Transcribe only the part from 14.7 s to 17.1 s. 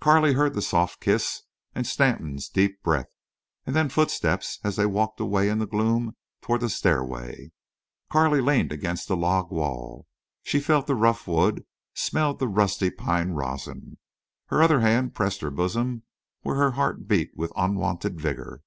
hand pressed her bosom where her heart